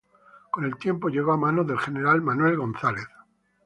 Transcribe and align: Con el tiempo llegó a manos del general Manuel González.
Con 0.49 0.65
el 0.65 0.77
tiempo 0.77 1.09
llegó 1.09 1.31
a 1.31 1.37
manos 1.37 1.67
del 1.67 1.77
general 1.79 2.23
Manuel 2.23 2.57
González. 2.57 3.05